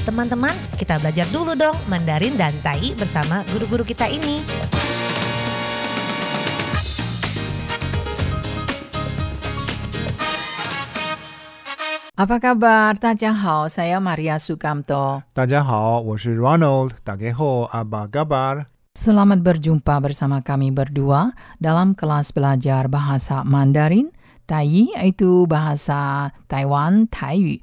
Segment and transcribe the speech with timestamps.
[0.00, 4.40] Teman-teman, kita belajar dulu dong Mandarin dan Tai bersama guru-guru kita ini.
[12.16, 12.96] Apa kabar?
[12.96, 15.20] Tadjahau, saya Maria Sukamto.
[15.36, 16.96] Tadjahau, saya Ronald.
[17.04, 18.72] Tageho, apa kabar?
[18.96, 24.12] Selamat berjumpa bersama kami berdua dalam kelas belajar bahasa Mandarin.
[24.48, 27.62] Tai yaitu bahasa Taiwan, Taiyu.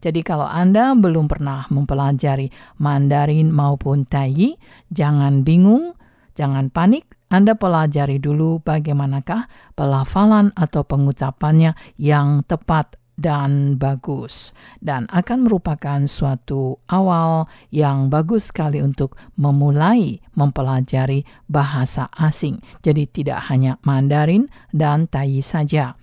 [0.00, 4.54] Jadi kalau Anda belum pernah mempelajari Mandarin maupun Tai,
[4.92, 5.96] jangan bingung,
[6.36, 7.08] jangan panik.
[7.26, 16.78] Anda pelajari dulu bagaimanakah pelafalan atau pengucapannya yang tepat dan bagus dan akan merupakan suatu
[16.86, 22.60] awal yang bagus sekali untuk memulai mempelajari bahasa asing.
[22.84, 25.96] Jadi tidak hanya Mandarin dan Tai saja.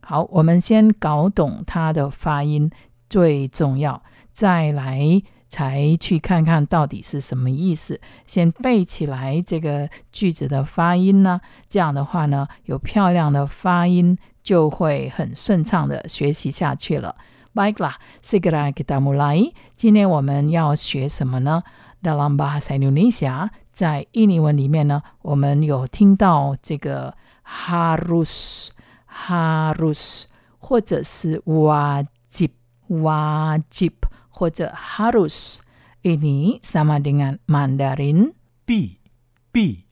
[0.00, 2.70] 好，我们先搞懂它的发音
[3.15, 8.01] 最重要，再来才去看看到底是什么意思。
[8.27, 17.15] 先背起来这个句子的发音呢，这样的话呢，有漂亮的发音，就会很顺畅的学习下去了。
[17.53, 19.53] Baiklah, segera kita mulai.
[19.77, 21.63] 今天我们要学什么呢
[22.03, 27.15] ？Dalam bahasa Indonesia，在印尼文里面呢，我们有听到这个
[27.47, 28.71] harus
[29.09, 30.23] harus
[30.59, 32.07] 或者是 wajib
[32.88, 35.60] wajib 或者 harus
[36.02, 38.32] ini sama dengan Mandarin
[38.64, 38.98] 必
[39.52, 39.84] 必，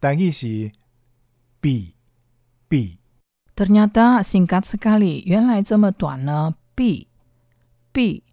[0.00, 0.72] 单义是
[1.60, 1.94] 必
[2.68, 2.98] 必。
[3.54, 5.22] Ternyata singkat sekali.
[5.26, 6.54] 原来这么短呢？
[6.74, 7.06] B
[7.94, 8.24] B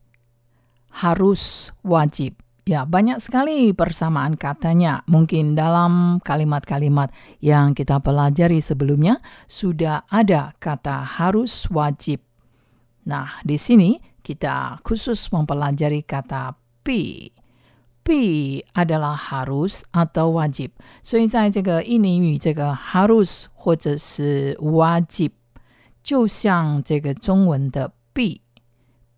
[0.89, 2.41] harus wajib.
[2.65, 5.05] Ya, banyak sekali persamaan katanya.
[5.05, 12.24] Mungkin dalam kalimat-kalimat yang kita pelajari sebelumnya sudah ada kata harus wajib.
[13.05, 16.53] Nah, di sini kita khusus mempelajari kata
[16.85, 17.29] P.
[18.01, 18.07] P
[18.73, 20.73] adalah harus atau wajib，
[21.05, 25.31] 所以在这个印尼语，这个 harus 或者是 wajib，
[26.01, 28.41] 就像这个中文的 b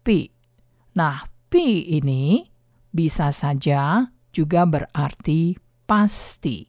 [0.04, 2.52] b。Nah, b ini
[2.92, 5.56] bisa saja juga berarti
[5.88, 6.68] pasti.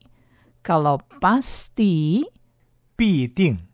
[0.63, 2.23] Kalau pasti
[2.97, 3.67] 必定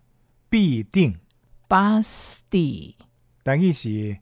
[0.48, 1.20] 必定，
[1.68, 2.96] pasti
[3.44, 4.18] 单义是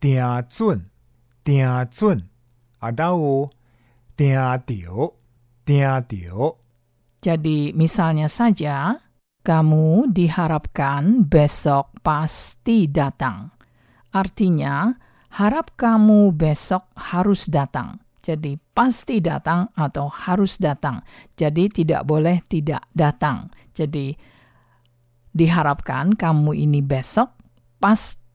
[0.00, 0.86] 定准
[1.44, 2.28] 定准，
[2.78, 3.50] 啊，还有
[4.16, 5.14] 定着
[5.64, 6.58] 定着。
[7.22, 8.98] Jadi misalnya saja,
[9.42, 13.54] kamu diharapkan besok pasti datang.
[14.10, 14.94] Artinya,
[15.34, 18.02] harap kamu besok harus datang.
[18.22, 21.02] Jadi pasti datang atau harus datang.
[21.34, 23.50] Jadi tidak boleh tidak datang.
[23.74, 24.14] Jadi
[25.34, 27.34] diharapkan kamu ini besok
[27.82, 28.20] pasti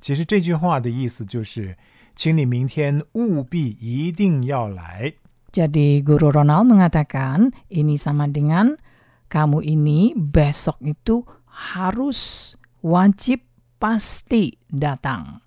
[0.00, 1.76] 其实这句话的意思就是，
[2.14, 5.14] 请你明天务必一定要来。
[5.52, 8.76] Jadi Guru Ronald mengatakan ini sama dengan
[9.30, 13.46] kamu ini besok itu harus wajib
[13.78, 15.40] pasti datang.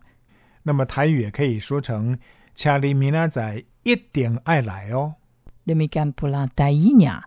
[0.63, 2.17] 那么台语也可以说成，
[2.55, 5.15] 请你明仔载一定爱来哦。
[5.67, 7.23] Demikian pula tainya,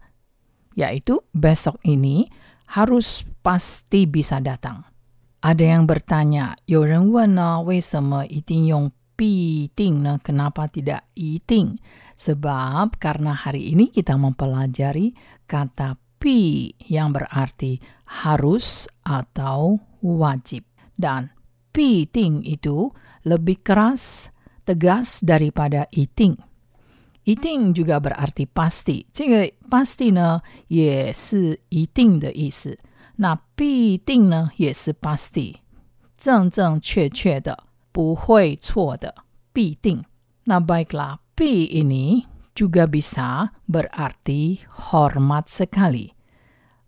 [0.75, 2.29] yaitu besok ini
[2.73, 4.89] harus pasti bisa datang.
[5.45, 10.21] Ada yang bertanya, 有人问呢，为什么一定用必定呢?
[10.23, 11.81] Kenapa tidak 一定?
[12.17, 15.17] Sebab karena hari ini kita mempelajari
[15.49, 17.81] kata pi yang berarti
[18.21, 20.69] harus atau wajib.
[21.01, 21.33] Dan
[21.73, 22.93] piting itu
[23.25, 24.29] lebih keras,
[24.69, 26.37] tegas daripada eating.
[27.25, 29.09] Eating juga berarti pasti.
[29.13, 32.77] 这个 pasti 呢也是一定的意思。
[33.17, 35.57] 那必定呢也是 pasti，
[36.17, 39.15] 正正确确的，不会错的，
[39.53, 40.05] 必定。
[40.45, 46.13] 那 baiklah, pi ini juga bisa berarti hormat sekali.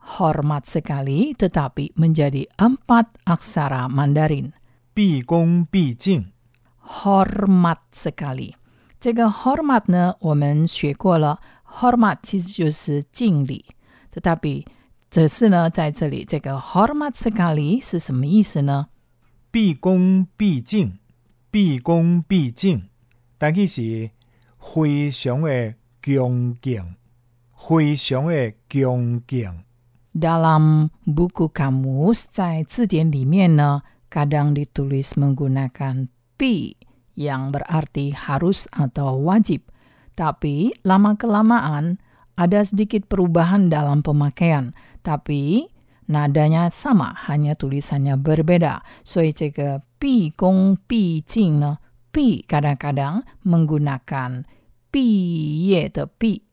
[0.03, 4.53] Hormat sekali tetapi menjadi empat aksara Mandarin.
[4.95, 6.33] 毕恭毕敬，
[6.83, 8.55] hormat sekali。
[8.99, 13.65] 这个 hormat 呢，我们学过了，hormat 其实就是敬礼，
[14.13, 14.67] tetapi
[15.11, 18.89] 只是呢，在这里这个 hormat sekali 是什么意思呢？
[19.51, 20.99] 毕恭毕敬，
[21.51, 22.89] 毕恭毕敬，
[23.37, 24.11] 但佢是
[24.59, 26.95] 非常的恭敬，
[27.57, 29.65] 非常的恭敬。
[30.15, 36.77] Dalam buku kamus 在字典里面呢，kadang ditulis menggunakan pi
[37.15, 39.69] yang berarti harus atau wajib.
[40.17, 41.97] Tapi lama kelamaan
[42.38, 45.66] ada sedikit perubahan dalam pemakaian, tapi
[46.06, 48.86] nadanya sama, hanya tulisannya berbeda.
[49.02, 51.66] So, ini ke pi kong pi jing
[52.14, 54.46] pi kadang-kadang menggunakan
[54.94, 55.08] pi
[55.66, 56.46] ye de pi.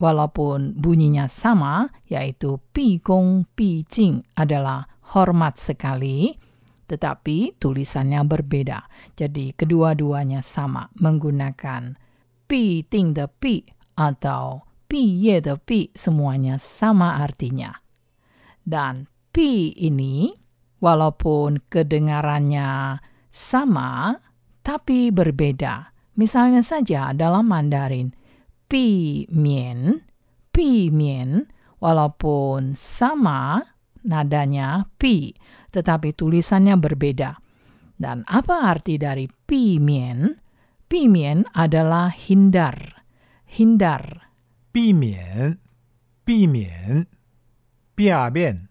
[0.00, 6.32] Walaupun bunyinya sama, yaitu pi kong pi jing adalah hormat sekali,
[6.88, 8.88] tetapi tulisannya berbeda.
[9.16, 11.96] Jadi kedua-duanya sama menggunakan
[12.48, 13.64] pi ting de pi
[13.96, 17.74] atau piye de pi semuanya sama artinya.
[18.62, 20.30] Dan pi ini
[20.78, 24.14] walaupun kedengarannya sama
[24.62, 25.90] tapi berbeda.
[26.14, 28.14] Misalnya saja dalam Mandarin,
[28.70, 29.98] pi mien,
[30.54, 31.42] pi mien,
[31.82, 33.66] walaupun sama
[34.06, 35.34] nadanya pi,
[35.74, 37.34] tetapi tulisannya berbeda.
[37.98, 40.38] Dan apa arti dari pi mien?
[40.86, 43.02] Pi mien adalah hindar,
[43.50, 44.24] hindar
[44.73, 45.57] 避免，
[46.23, 47.07] 避免，
[47.95, 48.69] 避免，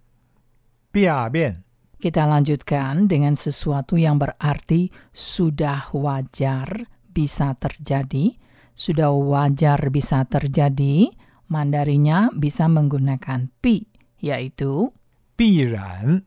[0.93, 1.65] 避免，
[1.99, 8.39] Kita lanjutkan dengan sesuatu yang berarti sudah wajar bisa terjadi.
[8.79, 11.11] Sudah wajar bisa terjadi,
[11.51, 13.91] Mandarinya bisa menggunakan pi,
[14.23, 14.95] yaitu
[15.35, 16.23] 必然，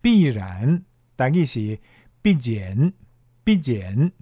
[0.00, 0.84] 必然，
[1.16, 1.80] 但佢是
[2.22, 2.92] 必然，
[3.42, 4.12] 必然。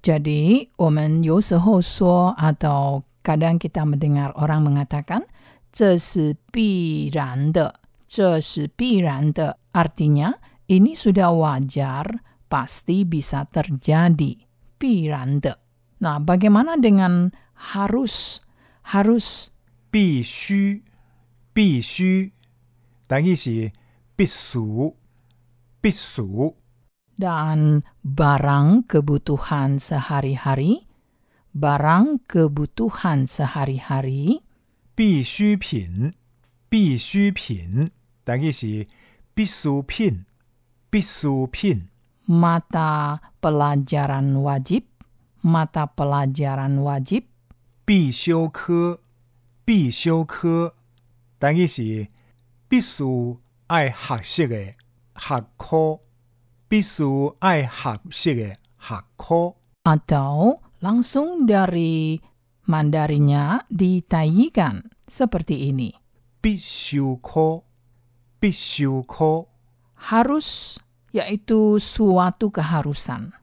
[0.00, 5.26] Jadi, 我们有时候说 atau kadang kita mendengar orang mengatakan
[5.72, 14.38] 这是必然的，这是必然的 artinya ini sudah wajar, pasti bisa terjadi,
[14.78, 15.58] 必然的。
[15.98, 18.40] Nah, bagaimana dengan harus?
[18.86, 19.50] Harus
[19.90, 20.82] 必须，
[21.52, 22.32] 必须，
[23.08, 23.72] 但佢是
[24.14, 24.94] 必须，
[25.80, 26.54] 必须。
[27.16, 30.84] dan barang kebutuhan sehari-hari,
[31.52, 34.42] barang kebutuhan sehari-hari,
[34.94, 36.12] 必需品，
[36.68, 37.90] 必需品，
[38.24, 38.86] 但佢是
[39.34, 40.24] 必需品，
[40.90, 41.88] 必需品。
[42.26, 44.82] mata pelajaran wajib,
[45.42, 47.24] mata pelajaran wajib,
[47.84, 49.00] 必修科，
[49.64, 50.74] 必修科，
[51.38, 52.08] 但佢是
[52.68, 53.38] 必须
[53.68, 54.74] 爱学习嘅
[55.16, 56.00] 学科，
[56.68, 59.54] 必须爱学习嘅学科。
[59.84, 62.17] atau langsung dari
[62.61, 65.89] Mandarinya ditayikan seperti ini.
[66.41, 67.65] Bishuko,
[68.37, 69.49] bishuko.
[69.97, 70.77] Harus
[71.09, 73.33] yaitu suatu keharusan.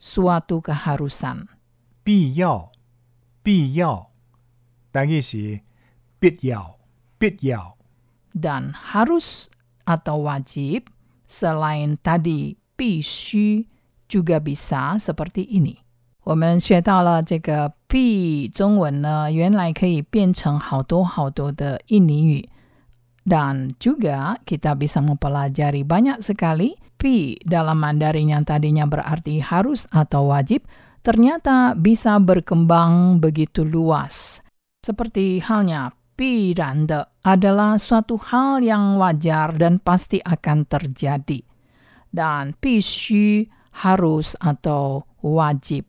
[0.00, 1.50] Suatu keharusan.
[2.06, 2.72] Biyao,
[3.44, 4.10] biyao.
[4.90, 5.60] Tadi si,
[6.18, 6.80] bidyao,
[7.20, 7.76] bidyao.
[8.30, 9.50] Dan harus
[9.84, 10.88] atau wajib
[11.26, 13.66] selain tadi bishu,
[14.10, 15.79] juga bisa seperti ini.
[16.29, 22.49] 我们学到了这个必中文呢，原来可以变成好多好多的印尼语。
[23.25, 30.61] Dan juga kita bisa mempelajari banyak sekali pi dalam Mandarin yang tadinya berarti harus atau wajib,
[31.01, 34.45] ternyata bisa berkembang begitu luas.
[34.85, 41.41] Seperti halnya 必然的 adalah suatu hal yang wajar dan pasti akan terjadi.
[42.13, 43.49] Dan 必须
[43.81, 45.88] harus atau wajib.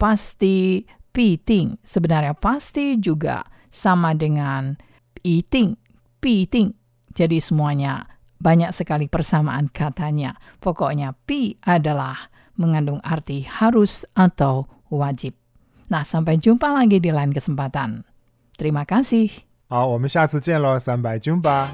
[0.00, 4.78] Pasti 必定 sebenarnya pasti juga sama dengan
[5.20, 5.76] 一定
[6.20, 6.72] 必定.
[7.12, 8.06] Jadi semuanya
[8.40, 10.38] banyak sekali persamaan katanya.
[10.62, 15.36] Pokoknya pi adalah mengandung arti harus atau wajib.
[15.90, 18.06] Nah, sampai jumpa lagi di lain kesempatan.
[18.56, 19.28] Terima kasih.
[19.68, 21.70] 好，我们下次见喽，三百军吧。